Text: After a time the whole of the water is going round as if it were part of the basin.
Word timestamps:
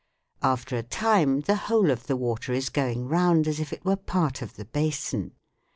After 0.41 0.75
a 0.75 0.81
time 0.81 1.41
the 1.41 1.55
whole 1.55 1.91
of 1.91 2.07
the 2.07 2.15
water 2.17 2.53
is 2.53 2.69
going 2.69 3.07
round 3.07 3.47
as 3.47 3.59
if 3.59 3.71
it 3.71 3.85
were 3.85 3.95
part 3.95 4.41
of 4.41 4.55
the 4.55 4.65
basin. 4.65 5.33